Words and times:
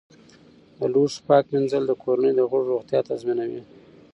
د 0.79 0.81
لوښو 0.93 1.21
پاک 1.27 1.45
مینځل 1.53 1.83
د 1.87 1.91
کورنۍ 2.03 2.31
د 2.35 2.41
غړو 2.49 2.69
روغتیا 2.71 2.99
تضمینوي. 3.09 3.61